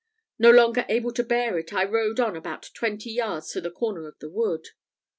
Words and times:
No 0.39 0.49
longer 0.49 0.83
able 0.89 1.11
to 1.13 1.23
bear 1.23 1.59
it, 1.59 1.73
I 1.75 1.83
rode 1.83 2.19
on 2.19 2.35
about 2.35 2.71
twenty 2.73 3.11
yards 3.11 3.51
to 3.51 3.61
the 3.61 3.69
corner 3.69 4.07
of 4.07 4.17
the 4.17 4.31
wood. 4.31 4.69